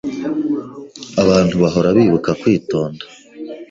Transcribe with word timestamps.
Abantu 1.23 1.53
bahora 1.61 1.89
bibuka 1.97 2.31
kwitonda 2.41 3.03